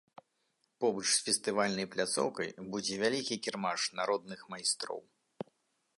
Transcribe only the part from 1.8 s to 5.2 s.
пляцоўкай будзе вялікі кірмаш народных майстроў.